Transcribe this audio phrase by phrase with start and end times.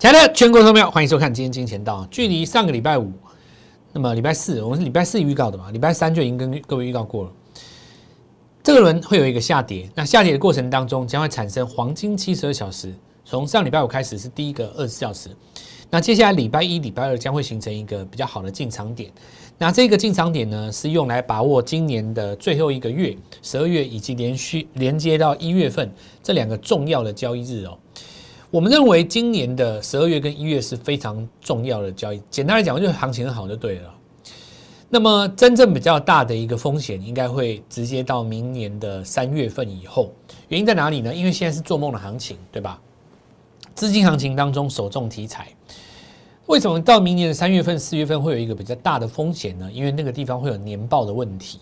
[0.00, 2.08] 亲爱的全国投票，欢迎收看今天金钱道。
[2.10, 3.12] 距离上个礼拜五，
[3.92, 5.70] 那么礼拜四，我们是礼拜四预告的嘛？
[5.72, 7.32] 礼拜三就已经跟各位预告过了。
[8.62, 12.94] 这个轮会有一个下跌，那下跌的过程当中将会产生黄金七十二小时。
[13.26, 15.28] 从上礼拜五开始是第一个二十四小时，
[15.90, 19.12] 那接下来礼拜一、礼拜二将会形成一个比较好的进场点。
[19.58, 27.76] 那这个进场点呢，是用来把握今年的最后一个月，十二月以及连续连接到一月份这两个重要的交易日哦。
[28.50, 32.20] 我们认为今年的十二月跟一月是非常重要的交易。
[32.28, 33.94] 简单来讲，就是行情好就对了。
[34.88, 40.10] 那么真正比较大的一个风险，应该会直接到明年的三月份以后。
[40.48, 41.14] 原因在哪里呢？
[41.14, 42.80] 因为现在是做梦的行情，对吧？
[43.76, 45.46] 资金行情当中首重题材。
[46.46, 49.70] 为什么到明年的三月份、四月份会有一个比较大的风险呢？
[49.72, 51.60] 因为那个地方会有年报的问题。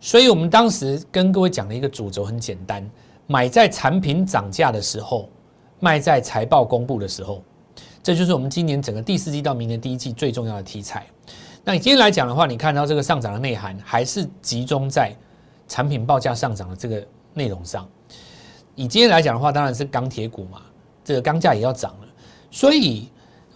[0.00, 2.84] 所以我们当时跟各位讲的一个主轴很简单：
[3.28, 5.28] 买在产品涨价的时候。
[5.80, 7.42] 卖在财报公布的时候，
[8.02, 11.06] 这就是我们今年整个第四季到明年第一季最重要的题材。
[11.64, 15.14] 那你今天来讲的话，你看到这个上涨的内涵还是集中在
[15.68, 17.86] 产品报价上涨的这个内容上。
[18.74, 20.62] 以今天来讲的话，当然是钢铁股嘛，
[21.04, 22.08] 这个钢价也要涨了。
[22.50, 23.08] 所以，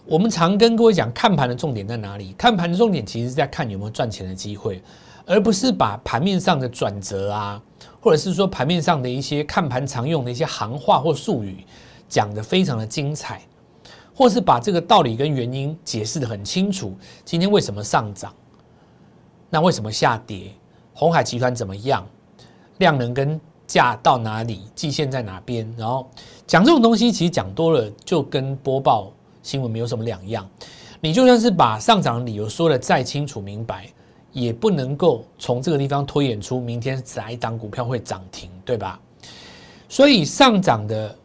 [0.05, 2.33] 我们常跟各位讲，看盘的重点在哪里？
[2.37, 4.81] 看盘的重点其实是在看有没有赚钱的机会，
[5.25, 7.59] 而不是把盘面上的转折啊，
[7.99, 11.65] 或者是说盘面上的一些看盘常用的一些行话或术语。
[12.13, 13.41] 讲的非常的精彩，
[14.13, 16.95] 或是把这个道理跟原因解释的很清楚。
[17.25, 18.31] 今天为什么上涨？
[19.49, 20.51] 那为什么下跌？
[20.93, 22.07] 红海集团怎么样？
[22.77, 24.61] 量能跟价到哪里？
[24.75, 25.67] 季线在哪边？
[25.75, 26.07] 然后
[26.45, 30.47] 讲这种东西，其实讲多了就跟播报新闻没有什么两样。
[31.01, 33.89] 你就算是把上涨的理由说的再清楚明白，
[34.31, 38.99] 也不能够从这个地方推演出明天哪一档股票会涨停，对吧？
[39.89, 41.17] 所以上涨的。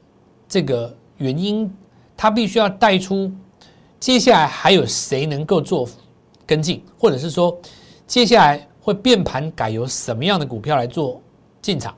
[0.48, 1.70] 这个原因，
[2.16, 3.30] 他必须要带出
[4.00, 5.88] 接下来还有谁能够做
[6.46, 7.56] 跟进，或者是说
[8.06, 11.20] 接下来会变盘改由什么样的股票来做
[11.60, 11.94] 进场？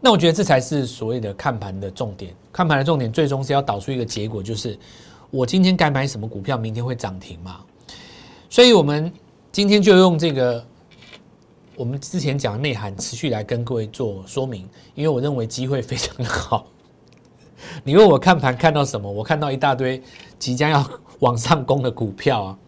[0.00, 2.34] 那我觉得这才是所谓的看盘的重点。
[2.52, 4.78] 看盘的重点最终是要导出一个结果，就是
[5.30, 7.60] 我今天该买什么股票，明天会涨停嘛？
[8.50, 9.12] 所以我们
[9.50, 10.64] 今天就用这个
[11.74, 16.66] 我们之前讲的内涵持续来跟各位做说明，因为我认为机会非常的好。
[17.84, 19.10] 你问我看盘看到什么？
[19.10, 20.02] 我看到一大堆
[20.38, 20.84] 即将要
[21.20, 22.58] 往上攻的股票啊。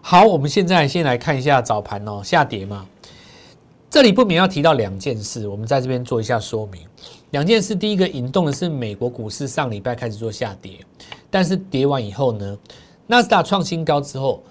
[0.00, 2.86] 好，我们现在先来看一下早盘哦，下跌嘛。
[3.90, 6.80] 这里不免要提到两件事，我们在这边做一下说明。
[7.32, 10.78] 两件事，第一个引动的是美国股市上礼拜开始做下跌，
[11.28, 12.58] 但是跌完以后呢，
[13.08, 14.42] 纳斯达创新高之后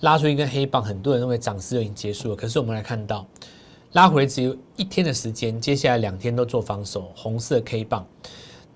[0.00, 2.36] 拉出一根黑棒，很多人认为涨势已经结束了。
[2.36, 3.26] 可是我们来看到
[3.92, 8.06] 拉回只有一天的时间，接下来两天都做防守，红色 K 棒。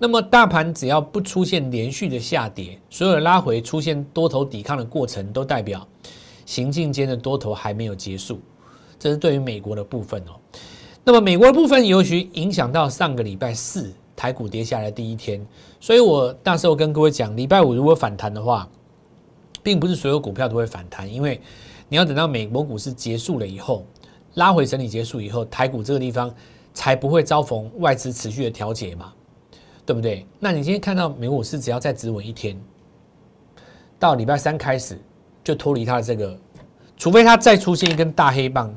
[0.01, 5.85] 那么大盘只要不出现连续的下跌，所有的拉回出现多头抵抗的过程，都代表
[6.45, 8.39] 行进间的多头还没有结束。
[8.97, 10.39] 这是对于美国的部分哦。
[11.03, 15.45] 那么美国的部分尤其影响到上个礼拜四台股跌下来第一天，
[15.81, 18.69] 所以我那时候跟各位讲，礼拜五如果反弹的话，
[19.61, 21.41] 并不是所有股票都会反弹，因为
[21.89, 23.85] 你要等到美国股市结束了以后，
[24.35, 26.33] 拉回整理结束以后，台股这个地方
[26.73, 29.13] 才不会遭逢外资持续的调节嘛。
[29.89, 30.23] 对不对？
[30.39, 32.55] 那你今天看到美股是只要再止稳一天，
[33.97, 34.95] 到礼拜三开始
[35.43, 36.37] 就脱离它的这个，
[36.95, 38.71] 除非它再出现一根大黑棒，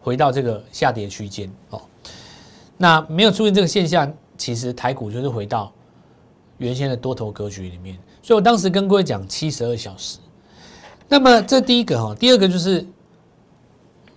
[0.00, 1.80] 回到这个下跌区间哦。
[2.76, 5.72] 那没有出现这个现象，其实台股就是回到
[6.58, 7.96] 原先的多头格局里面。
[8.20, 10.18] 所以我当时跟各位讲七十二小时。
[11.08, 12.84] 那么这第一个哈，第二个就是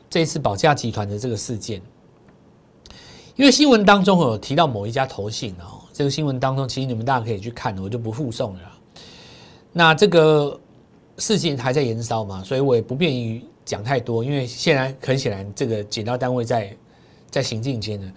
[0.10, 1.80] 这一次保价集团的这个事件，
[3.36, 5.77] 因为新闻当中有提到某一家投信哦。
[5.98, 8.60] 这个新闻当中，其实你们大家可以去看，我就不附送了。
[9.74, 10.60] 那这个
[11.18, 16.78] 事情还在延烧嘛，所以我也不便于讲太多，因为现在很显然，这个剪刀单位在
[17.32, 18.14] 在行进间呢。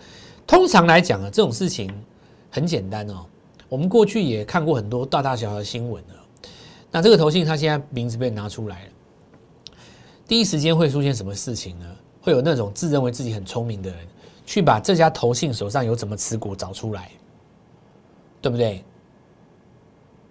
[0.47, 1.91] 通常来讲啊，这种事情
[2.51, 3.25] 很简单哦。
[3.67, 6.15] 我们过去也看过很多大大小小的新闻了。
[6.91, 8.91] 那这个投信，它现在名字被拿出来了，
[10.29, 11.87] 第一时间会出现什么事情呢？
[12.21, 13.99] 会有那种自认为自己很聪明的人，
[14.45, 17.11] 去把这家投信手上有怎么持股找出来。
[18.41, 18.85] 对不对？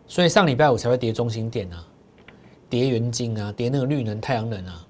[0.08, 1.86] 所以上礼拜五才会跌中心点啊，
[2.68, 4.88] 跌元金啊，跌那个绿能、太阳能啊，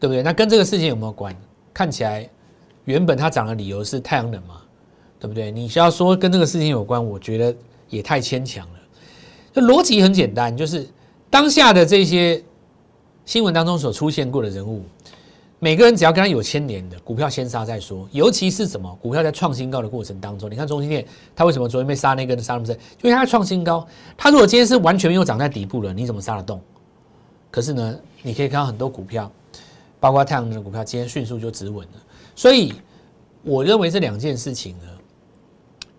[0.00, 0.22] 对不对？
[0.22, 1.36] 那跟这个事情有没有关？
[1.74, 2.26] 看起来
[2.86, 4.62] 原本它涨的理由是太阳能嘛，
[5.20, 5.50] 对不对？
[5.50, 7.54] 你需要说跟这个事情有关，我觉得
[7.90, 8.80] 也太牵强了。
[9.52, 10.88] 就逻辑很简单，就是
[11.28, 12.42] 当下的这些
[13.26, 14.82] 新闻当中所出现过的人物，
[15.58, 21.04] 每个人只要跟他有牵连的股票先杀再说，尤其是什么股票在创新高的过程当中，你看中心店，
[21.34, 22.78] 它为什么昨天被杀那根杀那么深？
[23.02, 23.86] 因为它创新高，
[24.18, 26.60] 它如果今天是完全没有涨在底部了，你怎么杀得动？
[27.50, 29.32] 可是呢，你可以看到很多股票，
[29.98, 32.02] 包括太阳能的股票，今天迅速就止稳了。
[32.34, 32.74] 所以
[33.42, 34.84] 我认为这两件事情呢，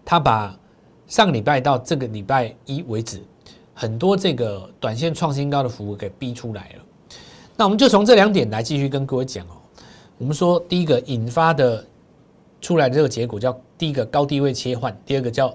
[0.05, 0.55] 它把
[1.07, 3.23] 上个礼拜到这个礼拜一为止，
[3.73, 6.83] 很多这个短线创新高的服务给逼出来了。
[7.57, 9.57] 那我们就从这两点来继续跟各位讲哦。
[10.19, 11.83] 我们说第一个引发的
[12.61, 15.53] 出来的这个结果叫第一个高低位切换，第二个叫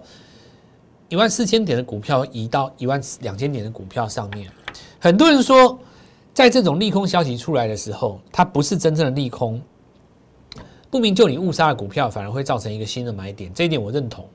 [1.08, 4.50] 一万四千点的股票移到一万两千点的股票上面。
[4.98, 5.78] 很多人说，
[6.34, 9.60] 在这种利空消息出来的时候，它不是真正的利空，
[10.90, 14.28] 不明就里误杀的股票反而会造成一个新的买点，这一点我认同。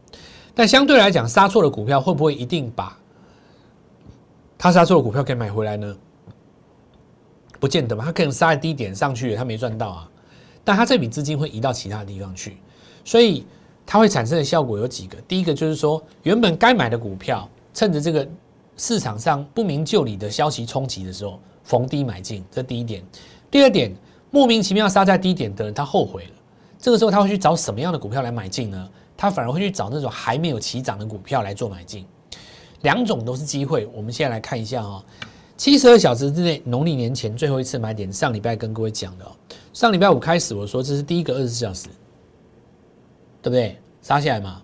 [0.54, 2.98] 但相对来讲，杀错的股票会不会一定把
[4.58, 5.96] 他杀错的股票给买回来呢？
[7.60, 10.10] 不见得嘛，他可能杀在低点上去，他没赚到啊。
[10.64, 12.58] 但他这笔资金会移到其他地方去，
[13.06, 13.46] 所以
[13.86, 15.18] 它会产生的效果有几个。
[15.22, 18.28] 第一个就是说，原本该买的股票，趁着这个
[18.76, 23.02] 市场上不明就里的消息冲击的时候，逢低买进，这第一点。
[23.50, 23.96] 第二点，
[24.30, 26.32] 莫名其妙杀在低点的人，他后悔了。
[26.78, 28.90] 这个时候他会去找什么样的股票来买进呢？
[29.16, 32.06] 他反而会去找那种还没有起涨的股票来做买进。
[32.82, 33.90] 两种都是机会。
[33.94, 35.02] 我们现在来看一下啊。
[35.58, 38.14] 七十二小时之内，农历年前最后一次买点。
[38.14, 39.32] 上礼拜跟各位讲的哦，
[39.74, 41.88] 上礼拜五开始我说这是第一个二十四小时，
[43.42, 43.76] 对不对？
[44.04, 44.62] 杀下来嘛，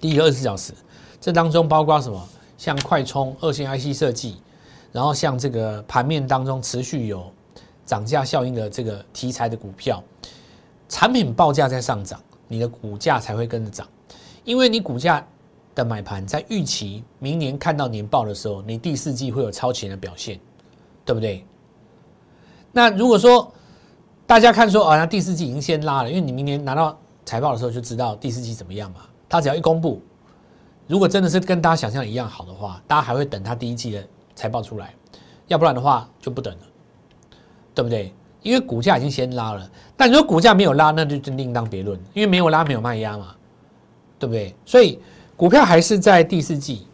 [0.00, 0.72] 第一个二十四小时，
[1.20, 2.28] 这当中包括什么？
[2.56, 4.36] 像快充、二线 IC 设计，
[4.92, 7.30] 然后像这个盘面当中持续有
[7.84, 10.02] 涨价效应的这个题材的股票，
[10.88, 12.18] 产品报价在上涨，
[12.48, 13.86] 你的股价才会跟着涨，
[14.42, 15.22] 因为你股价。
[15.74, 20.38] 的买盘在预期明年看到年报的时候，你第四季会有超前的表现，
[21.04, 21.44] 对不对？
[22.70, 23.52] 那如果说
[24.26, 29.00] 大家看说，啊，那第四季已经先拉了，因为你明年拿到财报的时候就知道第四季怎么样嘛。
[29.28, 30.00] 他只要一公布，
[30.86, 34.06] 如果真的是跟大家想象一样好的话，大家还会等他第一季的
[34.36, 34.94] 财报出来，
[35.48, 36.62] 要不然的话就不等了，
[37.74, 38.12] 对不对？
[38.42, 43.34] 因为股价已经先拉了，但如果股价没有拉，那就另当别论，因为没有拉没有卖压嘛，
[44.20, 44.54] 对不对？
[44.64, 45.00] 所以。
[45.36, 46.86] 股票还是在第四季，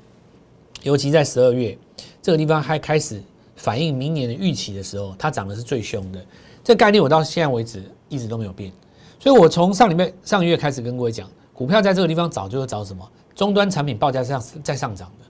[0.83, 1.77] 尤其在十二月
[2.23, 3.23] 这个地方还开始
[3.55, 6.25] 反映明年的预期的时候，它涨的是最凶的。
[6.65, 8.73] 这概念我到现在为止一直都没有变，
[9.19, 15.27] 所以我从上礼拜上个月开始跟各位讲，股票在这个地方早就是找什么终端产品报价上在上涨的。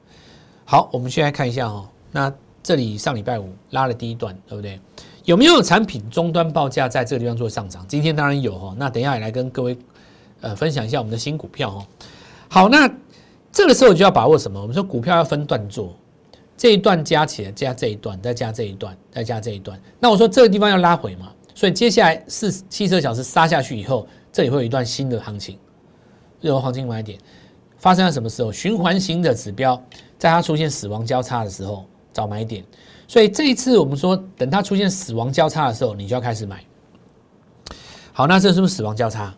[0.64, 4.78] 好，我们现在看一下哦，那这里上礼拜五拉了第一段，对不对？
[5.24, 7.84] 有没有产品终端报价在这个地方做上涨？
[7.88, 8.74] 今天当然有哦。
[8.78, 9.76] 那等一下也来跟各位
[10.40, 11.86] 呃分享一下我们的新股票哦。
[12.52, 12.92] 好，那
[13.52, 14.60] 这个时候就要把握什么？
[14.60, 15.94] 我们说股票要分段做，
[16.56, 19.80] 这一段加起来加这一段，再加这一段，再加这一段。
[20.00, 25.56] 那我说这个地方要拉回嘛，所以接下来四七十二小时杀下去以后，这里会有一段新的行情，
[26.40, 27.16] 任何黄金买点
[27.78, 28.50] 发生在什么时候？
[28.50, 29.80] 循环型的指标，
[30.18, 32.64] 在它出现死亡交叉的时候找买点。
[33.06, 36.64] 所以这一次我们说，等它出现死亡交叉的时候，你就要开始买。
[38.12, 39.32] 好，那这是不是死亡交叉？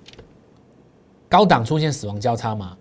[1.29, 2.75] 高档出现死亡交叉嘛？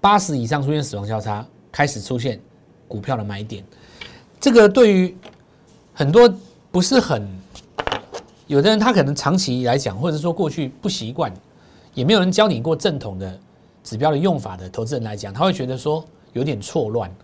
[0.00, 2.40] 八十以上出现死亡交叉，开始出现
[2.88, 3.64] 股票的买点。
[4.40, 5.14] 这个对于
[5.92, 6.32] 很多
[6.70, 7.28] 不是很
[8.46, 11.32] 有的人，他可能长期来讲，或者说过去不习惯，
[11.92, 13.38] 也没有人教你过正统的
[13.84, 17.14] 指标的用法的投资人来讲，他会觉得说有点错乱。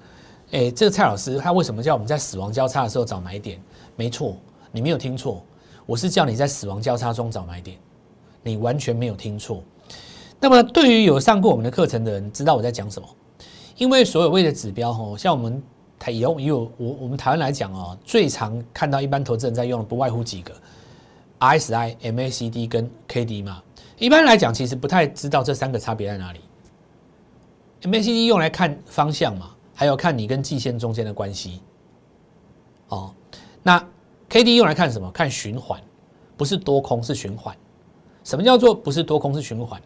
[0.53, 3.59] 哎，这个蔡老师他为什么叫我们在死亡交叉的时候找买点？
[3.97, 4.37] 没错，
[4.71, 5.43] 你没有听错，
[5.87, 7.79] 我是叫你在死亡交叉中找买点，
[8.43, 9.63] 你完全没有听错。
[10.41, 13.09] 那么，对于有上过我们的课程的人，知道我在讲什么？
[13.77, 15.63] 因为所有位的指标，哈，像我们
[15.99, 20.55] 台有有我我们台湾来讲哦，最常看到一般投资人在用的，不外乎几个
[21.39, 23.63] RSI、MACD 跟 KD 嘛。
[23.99, 26.41] 一般来讲，其实不太知道这三个差别在哪里。
[27.83, 31.61] MACD 用来看方向嘛，还有看你跟季线中间的关系。
[32.89, 33.13] 哦，
[33.63, 33.83] 那
[34.31, 35.11] KD 用来看什么？
[35.11, 35.81] 看循环，
[36.37, 37.57] 不是多空，是循环。
[38.25, 39.81] 什么叫做不是多空，是循环？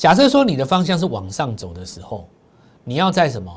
[0.00, 2.26] 假设说你的方向是往上走的时候，
[2.84, 3.52] 你要在什么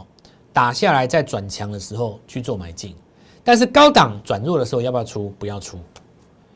[0.51, 2.93] 打下来再转强的时候去做买进，
[3.45, 5.29] 但是高档转弱的时候要不要出？
[5.39, 5.79] 不要出，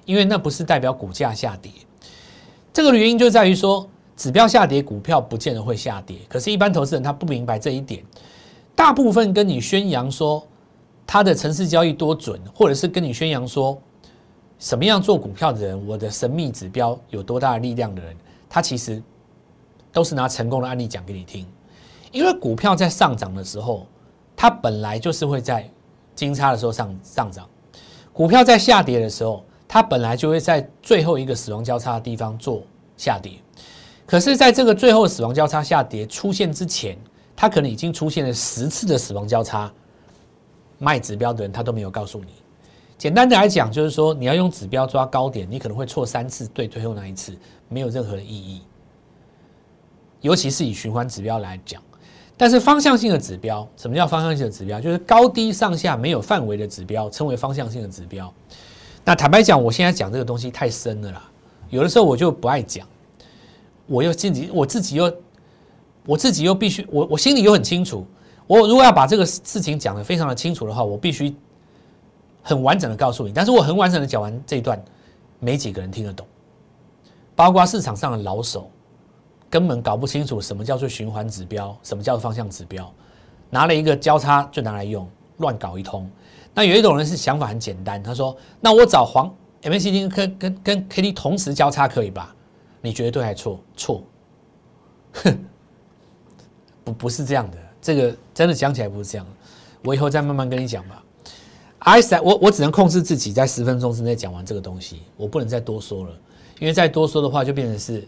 [0.03, 1.71] 因为那不是代表股价下跌。
[2.73, 6.17] 这个原因就在于说，指标下跌，股票不见得会下跌。
[6.27, 8.03] 可是，一般投资人他不明白这一点，
[8.75, 10.45] 大部分跟你宣扬说
[11.05, 13.81] 他的城市交易多准，或者是跟你宣扬说
[14.59, 18.13] 什么样做股票的人，我的神秘指标有多大的力量的人，
[18.49, 19.01] 他其实。
[19.97, 21.43] 都是拿成功的案例讲给你听，
[22.11, 23.87] 因为股票在上涨的时候，
[24.35, 25.67] 它本来就是会在
[26.13, 27.45] 金叉的时候上上涨；
[28.13, 32.61] 股票在下跌的时候，它本来就会在最后一个死亡交叉的地方做
[32.95, 33.39] 下跌。
[34.05, 36.95] 可是，在这个最后死亡交叉下跌出现之前，
[37.35, 39.73] 它可能已经出现了十次的死亡交叉。
[40.77, 42.33] 卖指标的人他都没有告诉你。
[42.99, 47.35] 简单的来讲，就是说你要用指标抓高点，你可能会错三次，对最后那一次
[47.67, 48.61] 没有任何的意义。
[50.21, 51.81] 尤其是以循环指标来讲，
[52.35, 54.81] 但是方向性的指标，什么叫方向性的指标？
[54.81, 58.33] 就是高低上下没有范围的指标，称为方向性的指标。
[59.05, 61.23] 那坦白讲，我现在讲这个东西太深了啦，
[61.69, 62.85] 有的时候我就不爱讲。
[63.85, 65.13] 我又自己，我自己又，
[66.05, 68.05] 我自己又必须，我我心里又很清楚，
[68.45, 71.33] 我如果要把这个事情讲得非常的清楚的话，我必须
[72.41, 73.31] 很完整的告诉你。
[73.31, 74.77] 但是我很完整的讲完这一段，
[75.39, 76.27] 没几个人听得懂，
[77.33, 78.69] 包括市场上的老手，
[79.49, 82.91] 根本搞不清楚什么叫做循环指标，什么叫做方向指标，
[83.49, 86.09] 拿了一个交叉就拿来用，乱搞一通。
[86.53, 92.35] 那有一种人是想法很简单，他说：“那我找黄 MACD 跟跟跟 K D 同时交叉可以吧？”
[92.81, 93.59] 你觉得对还错？
[93.75, 94.03] 错，
[95.13, 95.37] 哼，
[96.83, 99.27] 不不是这样的，这个真的讲起来不是这样。
[99.83, 101.03] 我以后再慢慢跟你讲吧。
[101.79, 106.11] I 三，我我只能控制自己在十分钟之内讲完这个东西，我不能再多说了，
[106.59, 108.07] 因为再多说的话就变成是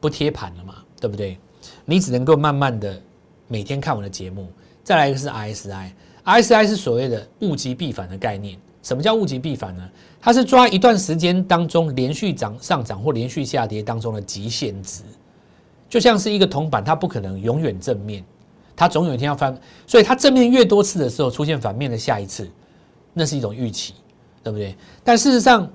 [0.00, 1.38] 不贴盘了嘛，对不对？
[1.84, 3.00] 你只能够慢慢的
[3.48, 4.48] 每天看我的节目。
[4.84, 8.58] 再来一个是 RSI，RSI 是所谓的物极必反的概念。
[8.82, 9.82] 什么叫物极必反呢？
[10.20, 15.02] 它是抓一段时间当中连续涨上涨或连续下跌当中的极限值，
[15.88, 18.24] 就像是一个铜板，它不可能永远正面，
[18.76, 19.56] 它总有一天要翻。
[19.88, 22.48] 所以它正面越多次的时候，出现反面的下一次，
[23.12, 23.94] 那是一种预期，
[24.44, 24.76] 对不对？
[25.02, 25.68] 但事实上，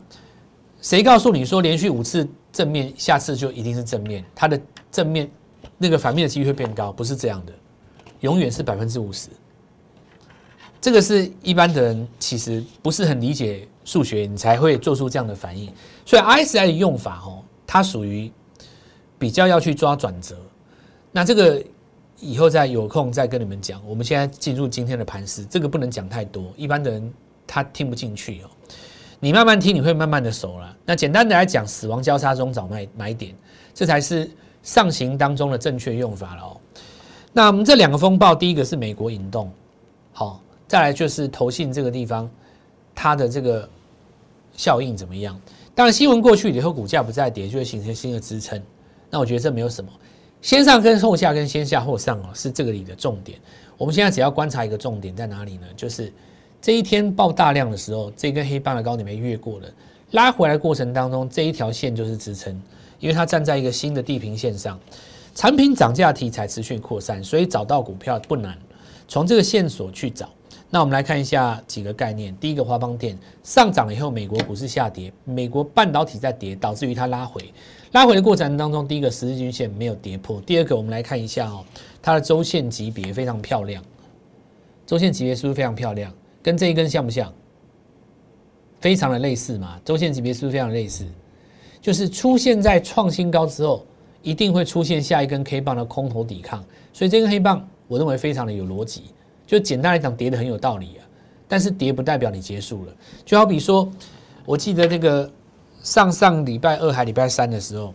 [0.81, 4.24] 谁告诉你说连续五次正面，下次就一定是正面？
[4.36, 4.60] 它的
[4.91, 5.29] 正面
[5.77, 7.53] 那个反面的几率会变高，不是这样的，
[8.20, 9.29] 永远是百分之五十。
[10.79, 15.72] 这个是一般的人其实不是很理解数学，你才会做出这样的反应。
[16.05, 18.31] 所以 RSI 的用法哦，它属于
[19.20, 20.36] 比较要去抓转折。
[21.12, 21.63] 那这个
[22.20, 23.79] 以后再有空再跟你们讲。
[23.88, 27.13] 我们现在进入今天的盘势，这个不能讲太多，一般的人
[27.46, 28.50] 他听不进去哦。
[29.21, 30.75] 你慢慢听，你会慢慢的熟了。
[30.83, 33.33] 那简单的来讲，死亡交叉中找买买点，
[33.73, 34.29] 这才是
[34.63, 36.57] 上行当中的正确用法了哦。
[37.31, 39.49] 那我们这两个风暴，第一个是美国引动，
[40.11, 40.41] 好。
[40.67, 42.31] 再来就是投信这个地方，
[42.95, 43.67] 它的这个
[44.55, 45.37] 效应怎么样？
[45.75, 48.61] 当然，新闻过去以后，股价不再跌，就会形成新的支撑。
[49.09, 49.91] 那我觉得这没有什么，
[50.41, 53.37] 先上跟后下跟先下后上哦，是这个里的重点。
[53.77, 55.67] 我们现在只要观察一个重点在哪里呢？
[55.75, 56.13] 就是
[56.62, 59.68] 这一天爆大量的时候，这根黑棒的高点没越过了，
[60.12, 62.53] 拉回来过程当中，这一条线就是支撑，
[63.00, 64.80] 因为它站在一个新的地平线上，
[65.34, 68.56] 产品涨价题材持续扩散，所以找到股票不难，
[69.08, 70.30] 从这个线索去找。
[70.70, 72.34] 那我们来看一下几个概念。
[72.38, 77.44] 第一个，华邦电上涨以后，美国股市下跌，美国半导体在跌，导致于它拉回。
[77.91, 80.39] 拉回的过程当中，第一个十日均线没有跌破。
[80.41, 81.65] 第二个，我们来看一下哦，
[82.01, 83.84] 它的周线级别非常漂亮。
[84.86, 86.13] 周线级别是不是非常漂亮？
[86.41, 87.31] 跟这一根像不像？
[88.79, 89.79] 非常的类似嘛。
[89.86, 91.05] 周线级别是不是非常类似？
[91.81, 93.86] 就是出现在创新高之后，
[94.21, 96.63] 一定会出现下一根 K 棒的空头抵抗。
[96.93, 99.03] 所以这根黑棒，我认为非常的有逻辑。
[99.45, 101.05] 就简单来讲，跌的很有道理啊，
[101.48, 102.93] 但是跌不代表你结束了。
[103.25, 103.91] 就好比说，
[104.45, 105.29] 我记得那个
[105.83, 107.93] 上上礼拜二还礼拜三的时候，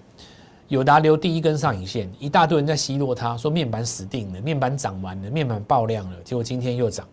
[0.69, 7.07] 友达留第一根上影线，一大堆人在奚落他，说面板死定了，面板涨完了，面板爆量了，结果今天又涨，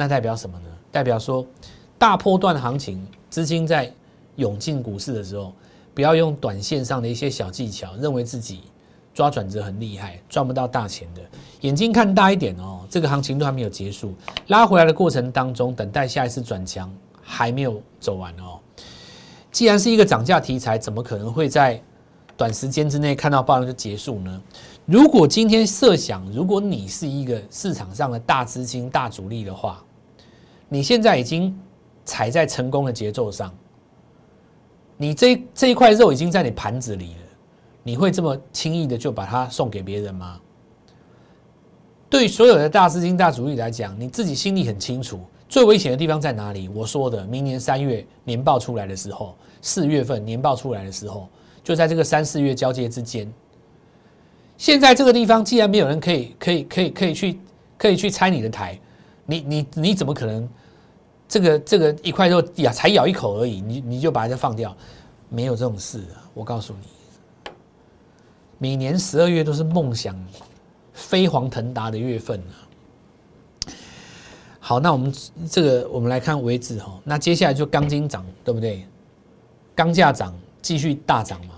[0.00, 0.64] 那代表什么呢？
[0.90, 1.46] 代表说
[1.98, 3.92] 大波段行情，资金在
[4.36, 5.52] 涌进股市的时候，
[5.92, 8.62] 不要用短线上的一些小技巧，认为自己。
[9.12, 11.20] 抓转折很厉害，赚不到大钱的，
[11.62, 12.86] 眼睛看大一点哦。
[12.88, 14.14] 这个行情都还没有结束，
[14.46, 16.90] 拉回来的过程当中，等待下一次转强
[17.20, 18.58] 还没有走完哦。
[19.50, 21.78] 既然是一个涨价题材，怎么可能会在
[22.36, 24.40] 短时间之内看到爆量就结束呢？
[24.86, 29.84] 如果今天设想，如果你是一个市场上的大资金、大主力的话，
[30.72, 31.54] 你现在已经
[32.04, 33.52] 踩在成功的节奏上，
[34.96, 37.20] 你这这一块肉已经在你盘子里了。
[37.82, 40.40] 你会这么轻易的就把它送给别人吗？
[42.08, 46.68] 对所有的大资金、大主力来讲，你自己心里很清楚，最危险的地方在哪里？
[46.68, 51.28] 我说的，明年三月年报出来的时候，四月份年报出来的时候，
[51.64, 53.32] 就在这个三四月交接之间。
[54.56, 57.40] 现在这个地方，既然没有人可以、可以、可以、可以去、
[57.78, 58.78] 可以去拆你的台，
[59.30, 60.48] 你、你、你怎么可能？
[61.28, 64.76] 这个、这个一块肉呀，才咬一口而已，你你就把它放掉？
[65.28, 66.26] 没有这种事啊！
[66.34, 67.52] 我告诉你。
[68.58, 70.18] 每年十二月都是梦想
[70.92, 72.42] 飞黄腾达的月份
[74.58, 75.14] 好，那我们
[75.48, 78.84] 这个我们来看位置哈，那接下来就钢筋涨，对不对？
[79.74, 81.54] 钢价涨，继续大涨嘛。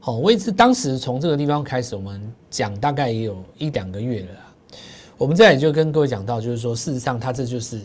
[0.00, 4.28] 好，位置当时从这个地方开始，我们讲大概也有一两个月了。
[5.22, 7.80] 我们这里就跟各位讲到，就是说，事实上它这就是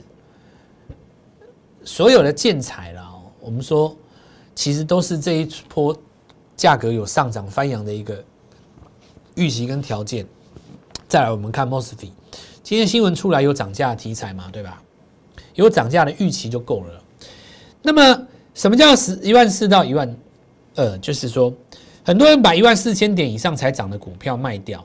[1.86, 3.08] 所有的建材了。
[3.39, 3.96] 我们说，
[4.56, 5.96] 其实都是这一波
[6.56, 8.24] 价格有上涨翻扬的一个
[9.36, 10.25] 预期跟条件。
[11.08, 12.10] 再来，我们看 Mosfet。
[12.63, 14.82] 今天新闻出来有涨价题材嘛，对吧？
[15.53, 17.03] 有涨价的预期就够了。
[17.84, 20.17] 那么什么叫十一万四到一万
[20.74, 20.98] 呃？
[20.98, 21.53] 就是说，
[22.03, 24.84] 很多人把一万四千点以上才涨的股票卖掉，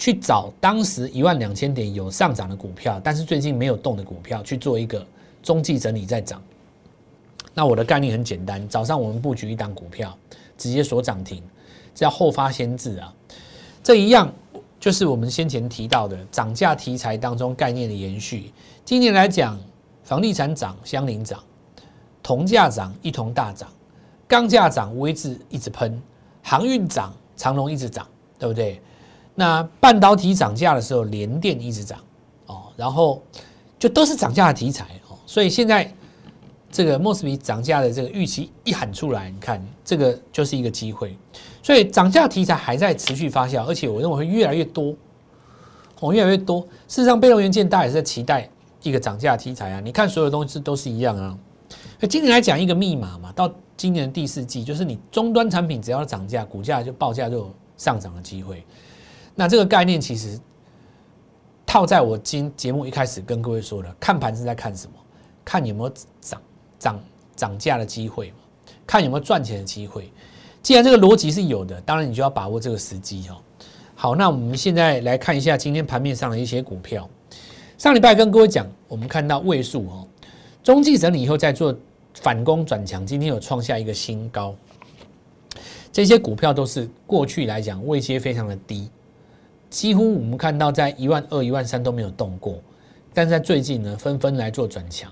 [0.00, 5.06] 去找当时一万两千点有上涨的股票，但是最近没有动的股票去做一个
[5.42, 6.42] 中继整理再涨。
[7.52, 10.16] 那我的概念很简单，早上我们布局一档股票，
[10.56, 11.42] 直接锁涨停，
[11.94, 13.14] 叫后发先至啊，
[13.84, 14.32] 这一样。
[14.78, 18.50] 就是我们先前提到的涨价题材当中概念的延续。
[18.82, 19.60] 今年来讲，
[20.02, 21.38] 房地产涨，相邻涨；
[22.22, 23.68] 铜价涨，一同大涨；
[24.26, 25.92] 钢价涨，微智一直喷；
[26.42, 28.80] 航运涨，长隆一直涨，对不对？
[29.34, 31.98] 那半导体涨价的时候，联电一直涨
[32.46, 33.22] 哦，然后
[33.78, 35.16] 就都是涨价的题材哦。
[35.26, 35.92] 所以现在
[36.70, 41.16] 这个莫斯比涨价的这个预期一喊出来，你看这个就是一个机会。
[41.62, 44.94] 所以涨价题材还在持续发酵，而且我认为会越来越多，
[46.00, 46.60] 哦，越来越多。
[46.86, 48.48] 事实上，被动元件大家也是在期待
[48.82, 49.80] 一个涨价题材啊。
[49.80, 51.36] 你看，所有东西都是一样啊。
[52.08, 58.64] 今年来讲一个密码嘛，到今年第四季，就是你终端产品只要涨价，股价就报价就有上涨的机会。
[59.40, 60.38] 那这个概念其实
[61.64, 64.92] 套在我今节目一开始跟各位说的，看盘是在看什么？
[65.42, 66.42] 看有没有涨
[66.78, 67.00] 涨
[67.34, 68.34] 涨价的机会？
[68.86, 70.12] 看有没有赚钱的机会。
[70.62, 73.42] 既然这个逻辑是有的，当然你就要把握这个时机哈。
[73.94, 77.08] 好，那我们现在来看一下今天盘面上的一些股票。
[77.78, 80.06] 上礼拜跟各位讲，我们看到位数哦，
[80.62, 81.74] 中继整理以后再做
[82.12, 84.54] 反攻转强，今天有创下一个新高。
[85.90, 88.90] 这些股票都是过去来讲位阶非常的低，
[89.70, 92.58] 几乎我们看到在一万二、一万三都没有动过，
[93.14, 95.10] 但在最近呢，纷纷来做转强。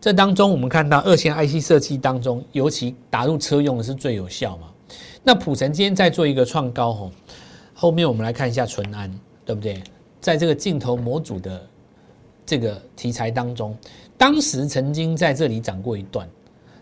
[0.00, 4.68] 这当中我们看到二线 IC 设计当中，尤其打入车用的是最有效嘛。
[5.22, 7.10] 那普成今天在做一个创高吼，
[7.74, 9.12] 后面我们来看一下淳安，
[9.44, 9.82] 对不对？
[10.20, 11.60] 在这个镜头模组的
[12.46, 13.76] 这个题材当中，
[14.16, 16.26] 当时曾经在这里涨过一段，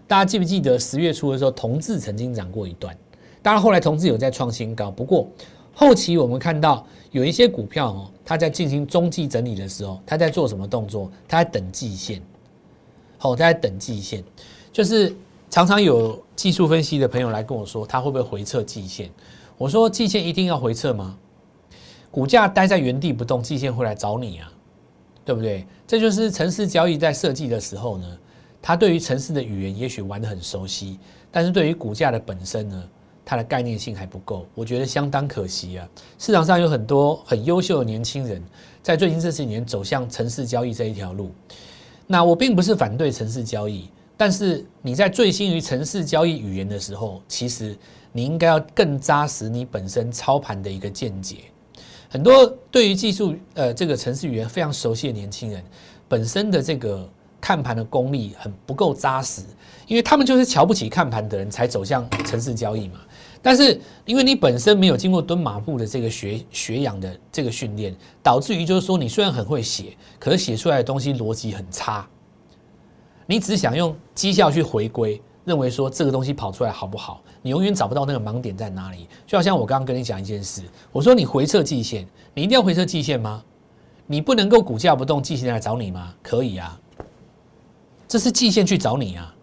[0.06, 2.96] 大家记不记得十月初的时候，同志曾经涨过一段？
[3.42, 5.28] 当然后来同志有在创新高，不过
[5.78, 11.12] 后期我们看到有一些股票哦，它在进行中继整理的时候，它在做什么动作？
[11.28, 12.22] 它在等季线，
[13.18, 14.24] 好，它在等季线，
[14.72, 15.14] 就是。
[15.48, 19.08] 常常有技术分析的朋友来跟我说，他会不会回撤季线？
[19.56, 21.16] 我说季线一定要回撤吗？
[22.10, 24.52] 股价待在原地不动，季线会来找你啊，
[25.24, 25.64] 对不对？
[25.86, 28.18] 这就是城市交易在设计的时候呢，
[28.60, 30.98] 他对于城市的语言也许玩得很熟悉，
[31.30, 32.84] 但是对于股价的本身呢，
[33.26, 35.88] 它的概念性还不够，我觉得相当可惜啊。
[36.16, 38.40] 市场上有很多很优秀的年轻人，
[38.84, 41.32] 在最近这几年走向城市交易这一条路。
[42.06, 43.90] 那我并不是反对城市交易。
[44.16, 47.76] 但是你在最新于城市交易语言的时候，其实
[48.12, 51.38] 你应该要更扎实你本身操盘的一个见解。
[52.08, 55.62] 很多对于技术呃这个城市语言非常熟悉的年轻人，
[56.08, 57.06] 本身的这个
[57.40, 59.42] 看盘的功力很不够扎实，
[59.86, 63.00] 因为他们就是瞧不起看盘的人才走向城市交易嘛。
[63.42, 72.06] 但是因为你本身没有经过蹲马步的这个学学养的这个训练，导致于就是说你虽然很会写，可是写出来的东西逻辑很差。
[73.26, 77.22] 你只想用绩效去回归，认为说这个东西跑出来好不好？
[77.42, 79.08] 你永远找不到那个盲点在哪里。
[79.26, 83.42] 就好像我刚刚跟你讲一件事，我说你回撤季线，你一定要回撤季线吗？
[84.06, 86.14] 你不能够股价不动，季线来找你吗？
[86.22, 86.80] 可以啊，
[88.06, 89.34] 这是季线去找你啊。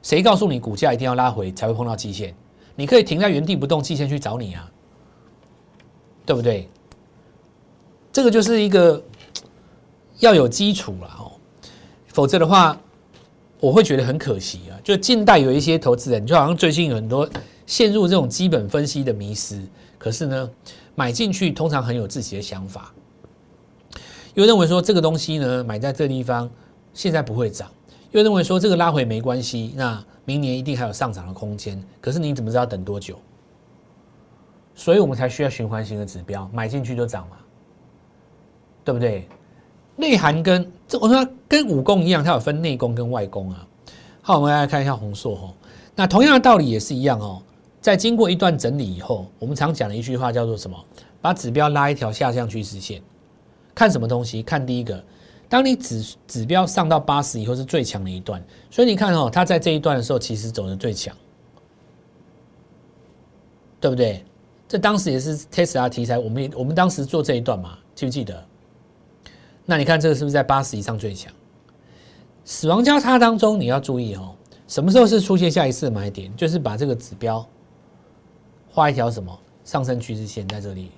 [0.00, 2.32] 谁告诉你股价一定要拉回才会碰到季线？
[2.78, 4.70] 你可以停在原地不动，季线去找你啊，
[6.24, 6.68] 对不对？
[8.12, 9.02] 这个就是一个
[10.20, 11.32] 要有基础了哦，
[12.06, 12.78] 否则的话。
[13.60, 17.28] 我会觉得很可惜啊，就近代有一些投资人，就好像最近有很多
[17.66, 19.60] 陷入这种基本分析的迷失。
[19.98, 20.48] 可是呢，
[20.94, 22.94] 买进去通常很有自己的想法，
[24.34, 26.48] 又认为说这个东西呢买在这地方
[26.94, 27.68] 现在不会涨，
[28.12, 31.82] 又认为说这个拉回没关系，那明年一定还有上涨的空间。
[32.02, 33.18] 可是你怎么知道等多久？
[34.74, 37.38] 所以我们才需要循环型的指标，买进去就涨嘛，
[38.84, 39.26] 对不对？
[39.96, 43.66] 内涵跟这我说跟武功一样，它有分内功跟外功啊。
[44.20, 45.54] 好，我们来看一下红硕哈。
[45.96, 47.42] 那同样的道理也是一样哦。
[47.80, 50.76] 在经过一段整理以后，我们常讲的一句话叫做什么？
[51.22, 53.00] 把指标拉一条下降趋势线。
[53.74, 54.42] 看什么东西？
[54.42, 55.02] 看第一个，
[55.48, 61.16] 当你指指标上到八十以后是最强的一段，所以你看哦，它在这一段的时候其实走的最强，
[63.80, 64.24] 对不对？
[64.68, 68.44] 这当时也是 Tesla 题材，我们也我们当时做这一段嘛，记不记得？
[69.64, 71.32] 那你看这个是不是在八十以上最强？
[72.44, 74.34] 死亡交叉当中你要注意哦，
[74.66, 76.30] 什么时候是出现下一次的买点？
[76.36, 77.46] 就是把这个指标
[78.70, 80.90] 画一条什么上升趋势线在这里。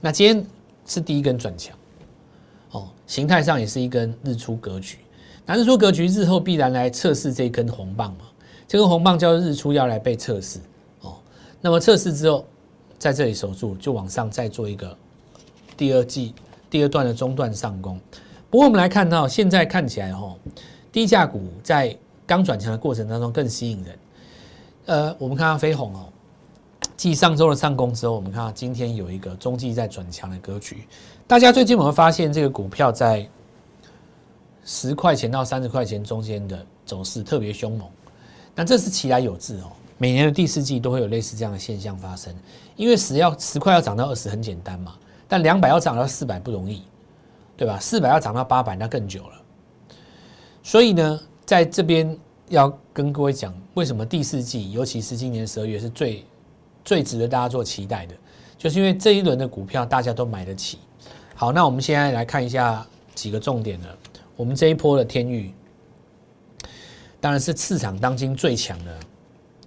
[0.00, 0.46] 那今天
[0.86, 1.77] 是第一根转强。
[2.70, 4.98] 哦，形态上也是一根日出格局。
[5.46, 8.26] 那日出格局日后必然来测试这根红棒嘛？
[8.66, 10.58] 这根红棒叫日出要来被测试
[11.00, 11.16] 哦。
[11.60, 12.44] 那么测试之后，
[12.98, 14.94] 在这里守住，就往上再做一个
[15.76, 16.34] 第二季
[16.68, 17.98] 第二段的中段上攻。
[18.50, 20.34] 不过我们来看到，现在看起来哈，
[20.92, 23.98] 低价股在刚转强的过程当中更吸引人。
[24.84, 26.08] 呃，我们看到飞鸿哦。
[26.96, 30.82] 继上周的上攻之后，我们看到今天有一个中继在转强的格局。
[31.28, 33.28] 大家最近有没有发现这个股票在
[34.64, 37.86] 十块钱到三十块钱中间的走势特别凶猛？
[38.54, 39.70] 那这是其来有致哦。
[39.98, 42.34] 每年的第四季都会有类似这样的现象发生，
[42.76, 44.94] 因为十要十块要涨到二十很简单嘛，
[45.28, 46.82] 但两百要涨到四百不容易，
[47.58, 47.78] 对吧？
[47.78, 49.34] 四百要涨到八百那更久了。
[50.62, 56.24] 所以呢，在这边要跟各位讲，为什么第四季，尤其是今年十二月是最。
[56.84, 58.14] 最值得大家做期待的，
[58.56, 60.78] 就是因为这一轮的股票大家都买得起。
[61.40, 63.86] 好，那我们现在来看一下几个重点的。
[64.34, 65.54] 我们这一波的天域，
[67.20, 68.92] 当然是市场当今最强的，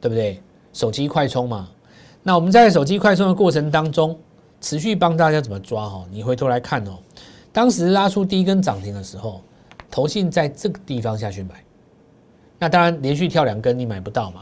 [0.02, 0.44] 对不对？
[0.74, 1.70] 手机快充嘛。
[2.24, 4.20] 那我们在手机快充的过程当中，
[4.60, 6.06] 持续帮大家怎么抓哦？
[6.12, 7.00] 你回头来看哦，
[7.54, 9.42] 当时拉出第一根涨停的时候，
[9.90, 11.64] 投信在这个地方下去买，
[12.60, 14.42] 那当然连续跳两根你买不到嘛。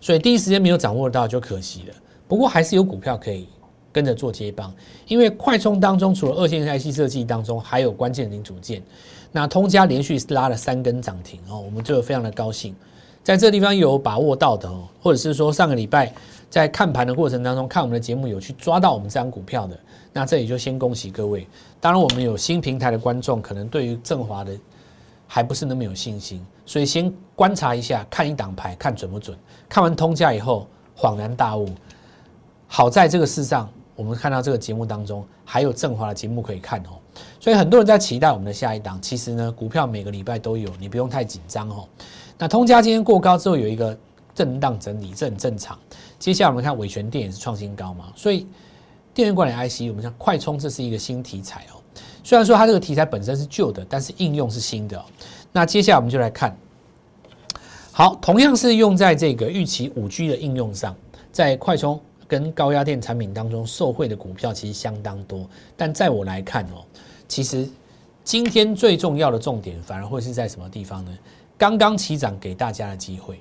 [0.00, 1.94] 所以第一时间没有掌握到就可惜了。
[2.26, 3.46] 不过还是有股票可以
[3.94, 4.74] 跟着做接棒，
[5.06, 8.82] 因为快充当中除了二线 IC 设计当中，还有关键零组件。
[9.30, 12.74] 那通家连续拉了三根涨停哦，我们就非常的高兴。
[13.22, 16.12] 在这个地方有把握到的哦，或者是说上个礼拜
[16.50, 19.78] 在看盘的过程当中看我们的节目有去抓到我们这张股票的，
[20.12, 21.46] 那这里就先恭喜各位。
[21.80, 24.52] 当然我们有新平台的观众，可能对于振华的。
[25.26, 29.36] 还不是那么有信心，所以先观察一下，看一档牌，看准不准。
[29.68, 31.66] 看完通价以后，恍然大悟。
[32.68, 36.98] 好在这个世上，我们看到这个节目当中还有正华的节目可以看哦。
[37.38, 39.00] 所以很多人在期待我们的下一档。
[39.00, 41.86] 其实呢，股票每个礼拜都有，你不用太紧张哦。
[42.38, 43.96] 那通家今天过高之后有一个
[44.34, 45.78] 震荡整理，这很正常。
[46.18, 48.46] 接下来我们看伟权电也是创新高嘛，所以
[49.12, 51.78] 电源管理 IC，我们像快充，这是一个新题材哦。
[52.24, 55.00] 虽然说它这个题材本身是旧的，但是应用是新的。
[55.52, 56.56] 那接下来我们就来看，
[57.92, 60.96] 好，同样是用在这个预期五 G 的应用上，
[61.30, 65.48] 在快充跟高压电产品当中受惠的股票其实相当多。
[65.76, 66.84] 但在我来看哦，
[67.28, 67.68] 其实
[68.22, 71.18] 今天最重要的重点反而会是在什么地方呢？
[71.56, 73.40] 刚刚起涨给大家的机会，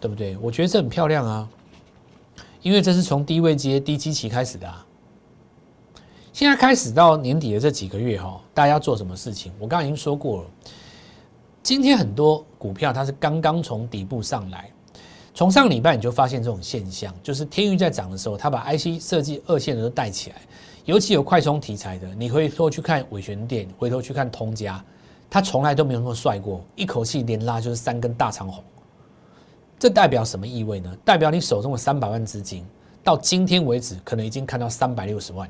[0.00, 0.36] 对不对？
[0.38, 1.48] 我觉得这很漂亮啊，
[2.62, 4.86] 因为这是从低位接低基期开始的啊。
[6.32, 9.52] 现在开始到年底的这几个月哈，大家做什么事情？
[9.58, 10.50] 我刚刚已经说过了。
[11.62, 14.70] 今天很多股票它是刚刚从底部上来，
[15.32, 20.36] 从上礼拜你就发现这种现象，就是天域在涨的时候，它把 IC 设计二线的都带起来，
[20.84, 24.84] 尤其有快充题材的，你回头去看伟玄电，回头去看通家，
[25.30, 28.62] 它从来都没有那么帅过，一口气连拉就是三根大长红。
[29.78, 30.94] 这代表什么意味呢？
[31.04, 32.66] 代表你手中的三百万资金
[33.02, 35.48] 到今天为止，可能已经看到三百六十万。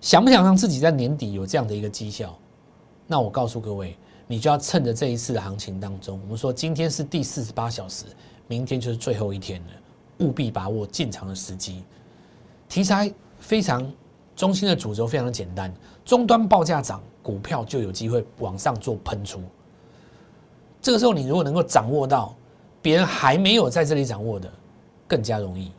[0.00, 2.34] 想不想让自己在年底有这样的一个绩效？
[3.06, 8.06] 那我告诉各位，你就要趁着这一次的行情当中，我们说今天是第四十八小时，
[8.46, 9.72] 明天就是最后一天了，
[10.18, 11.82] 务必把握进场的时机。
[12.68, 13.90] 题材非常
[14.36, 15.72] 中心的主轴非常的简单，
[16.04, 19.40] 终端报价涨，股票就有机会往上做喷出。
[20.82, 22.34] 这个时候，你如果能够掌握到
[22.82, 24.52] 别人还没有在这里掌握的，
[25.06, 25.70] 更加容易。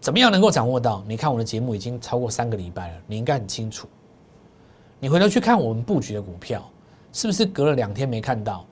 [0.00, 1.02] 怎么样能够掌握到？
[1.08, 3.88] 你看我的节目已经超过三个礼拜了，你应该很清楚。
[5.00, 6.62] 你回头去看我们布局的股票，
[7.12, 8.64] 是不是隔了两天没看到？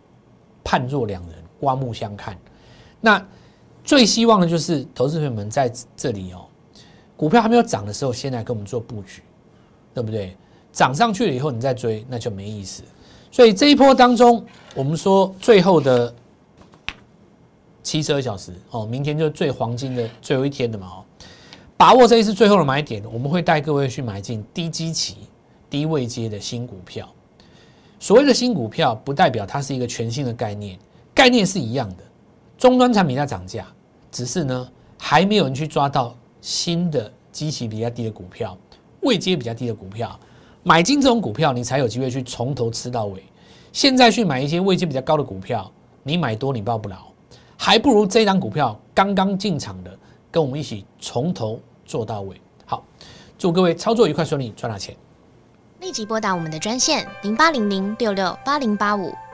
[0.62, 2.38] 判若两人，刮目相看。
[3.02, 3.22] 那
[3.84, 6.46] 最希望的就是投资朋友们在这里哦，
[7.16, 9.22] 股票还没有涨的时候，先来跟我们做布局，
[9.92, 10.34] 对不对？
[10.72, 12.82] 涨上去了以后你再追，那就没意思。
[13.30, 14.42] 所以这一波当中，
[14.74, 16.14] 我们说最后的
[17.82, 21.04] 七十二小时哦，明天就是最黄金的最后一天的嘛哦。
[21.76, 25.16] 把握这一次最后的买点，我们会带各位去买进低基期、
[25.68, 27.12] 低位阶的新股票。
[27.98, 30.78] 所谓的新股票，不代表它是一个全新的概念，
[31.12, 32.04] 概念是一样的。
[32.62, 33.66] 终端产品在涨价，
[34.12, 38.56] 只是呢还没有人去抓到新的基期比较低的股票、
[39.00, 40.16] 位阶比较低的股票，
[40.62, 43.20] 买进这种股票，你才有机会去从头吃到尾。
[43.72, 45.68] 现在去买一些位阶比较高的股票，
[46.04, 46.98] 你买多你抱不牢，
[47.58, 49.90] 还不如这张股票刚刚进场的，
[50.30, 52.40] 跟我们一起从头做到尾。
[52.64, 52.84] 好，
[53.36, 54.94] 祝各位操作愉快顺利，赚大钱！
[55.80, 59.12] 立即拨打我们的专线零八零零六六八零八五